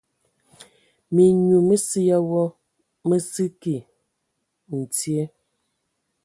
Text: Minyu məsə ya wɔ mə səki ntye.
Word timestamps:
Minyu 1.13 1.57
məsə 1.67 1.99
ya 2.09 2.17
wɔ 2.29 2.43
mə 3.07 3.15
səki 3.31 3.75
ntye. 4.77 5.21